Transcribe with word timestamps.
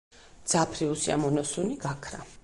მძაფრი 0.45 0.87
უსიამოვნო 0.93 1.43
სუნი 1.51 1.77
გაქრა. 1.87 2.23